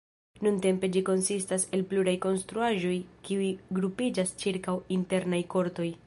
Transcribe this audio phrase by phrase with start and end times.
[0.45, 2.93] Nuntempe ĝi konsistas el pluraj konstruaĵoj
[3.27, 5.91] kiuj grupiĝas ĉirkaŭ internaj kortoj.